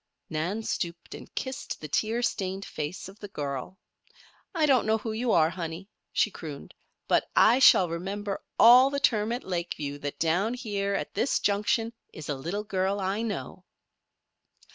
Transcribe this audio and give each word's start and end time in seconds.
Nan 0.31 0.63
stooped 0.63 1.13
and 1.13 1.31
kissed 1.35 1.79
the 1.79 1.87
tear 1.87 2.23
stained 2.23 2.65
face 2.65 3.07
of 3.07 3.19
the 3.19 3.27
child. 3.27 3.77
"I 4.55 4.65
don't 4.65 4.87
know 4.87 4.97
who 4.97 5.11
you 5.11 5.31
are, 5.31 5.51
honey," 5.51 5.91
she 6.11 6.31
crooned, 6.31 6.73
"but 7.07 7.29
I 7.35 7.59
shall 7.59 7.87
remember 7.87 8.41
all 8.57 8.89
the 8.89 8.99
term 8.99 9.31
at 9.31 9.43
Lakeview 9.43 9.99
that 9.99 10.17
down 10.17 10.55
here 10.55 10.95
at 10.95 11.13
this 11.13 11.37
junction 11.37 11.93
is 12.11 12.29
a 12.29 12.35
little 12.35 12.63
girl 12.63 12.99
I 12.99 13.21
know." 13.21 13.63